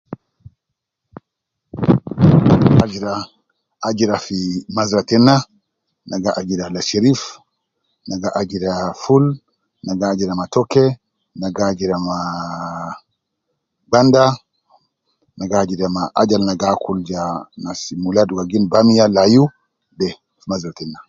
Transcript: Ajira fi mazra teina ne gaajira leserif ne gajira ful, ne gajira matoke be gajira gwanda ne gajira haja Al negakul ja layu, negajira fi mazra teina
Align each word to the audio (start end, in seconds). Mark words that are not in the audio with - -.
Ajira 3.91 4.15
fi 4.25 4.37
mazra 4.75 5.01
teina 5.09 5.33
ne 6.07 6.15
gaajira 6.23 6.65
leserif 6.75 7.21
ne 8.07 8.15
gajira 8.23 8.73
ful, 9.01 9.23
ne 9.85 9.91
gajira 10.01 10.33
matoke 10.41 10.83
be 11.39 11.47
gajira 11.57 11.95
gwanda 13.89 14.23
ne 15.37 15.45
gajira 15.51 15.85
haja 16.17 16.35
Al 16.37 16.43
negakul 16.47 16.99
ja 17.09 17.21
layu, 17.63 18.13
negajira 18.17 19.11
fi 20.39 20.47
mazra 20.51 20.71
teina 20.77 20.99